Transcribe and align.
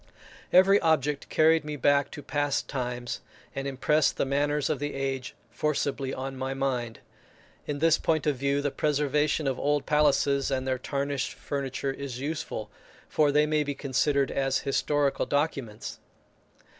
Every 0.51 0.79
object 0.79 1.29
carried 1.29 1.63
me 1.63 1.75
back 1.75 2.09
to 2.13 2.23
past 2.23 2.67
times, 2.67 3.21
and 3.53 3.67
impressed 3.67 4.17
the 4.17 4.25
manners 4.25 4.67
of 4.67 4.79
the 4.79 4.95
age 4.95 5.35
forcibly 5.51 6.11
on 6.11 6.35
my 6.35 6.55
mind. 6.55 7.01
In 7.67 7.77
this 7.77 7.99
point 7.99 8.25
of 8.25 8.35
view 8.35 8.63
the 8.63 8.71
preservation 8.71 9.45
of 9.45 9.59
old 9.59 9.85
palaces 9.85 10.49
and 10.49 10.67
their 10.67 10.79
tarnished 10.79 11.33
furniture 11.35 11.91
is 11.93 12.19
useful, 12.19 12.71
for 13.09 13.31
they 13.31 13.45
may 13.45 13.63
be 13.63 13.75
considered 13.75 14.31
as 14.31 14.57
historical 14.65 15.27
documents. 15.27 15.99